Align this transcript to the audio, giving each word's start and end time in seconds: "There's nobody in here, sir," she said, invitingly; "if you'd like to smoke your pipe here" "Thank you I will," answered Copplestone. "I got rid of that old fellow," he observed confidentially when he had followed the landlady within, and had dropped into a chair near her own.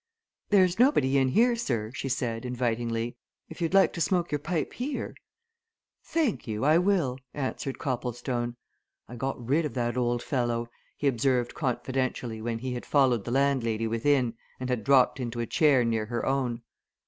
"There's 0.49 0.79
nobody 0.79 1.19
in 1.19 1.27
here, 1.27 1.55
sir," 1.55 1.91
she 1.93 2.09
said, 2.09 2.43
invitingly; 2.43 3.15
"if 3.49 3.61
you'd 3.61 3.75
like 3.75 3.93
to 3.93 4.01
smoke 4.01 4.31
your 4.31 4.39
pipe 4.39 4.73
here" 4.73 5.13
"Thank 6.13 6.47
you 6.47 6.65
I 6.65 6.79
will," 6.79 7.19
answered 7.35 7.77
Copplestone. 7.77 8.55
"I 9.07 9.15
got 9.15 9.47
rid 9.47 9.63
of 9.63 9.75
that 9.75 9.97
old 9.97 10.23
fellow," 10.23 10.71
he 10.97 11.05
observed 11.07 11.53
confidentially 11.53 12.41
when 12.41 12.57
he 12.57 12.73
had 12.73 12.83
followed 12.83 13.25
the 13.25 13.29
landlady 13.31 13.85
within, 13.85 14.33
and 14.59 14.71
had 14.71 14.83
dropped 14.83 15.19
into 15.19 15.39
a 15.39 15.45
chair 15.45 15.85
near 15.85 16.07
her 16.07 16.25
own. 16.25 16.63